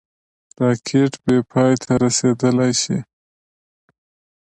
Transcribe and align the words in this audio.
راکټ 0.61 1.11
بېپای 1.25 1.73
ته 1.83 1.91
رسېدلای 2.03 2.71
شي 2.81 2.97